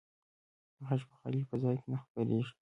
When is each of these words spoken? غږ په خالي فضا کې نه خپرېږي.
غږ 0.87 1.01
په 1.09 1.15
خالي 1.19 1.41
فضا 1.49 1.71
کې 1.79 1.87
نه 1.91 1.97
خپرېږي. 2.03 2.53